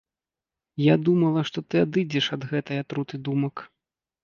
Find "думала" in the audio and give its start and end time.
1.09-1.43